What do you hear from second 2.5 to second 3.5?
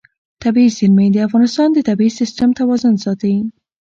توازن ساتي.